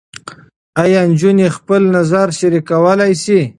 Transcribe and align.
ایا 0.83 1.01
نجونې 1.09 1.47
خپل 1.57 1.81
نظر 1.95 2.27
شریکولی 2.39 3.13
شي؟ 3.23 3.39